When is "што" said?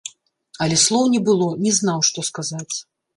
2.09-2.25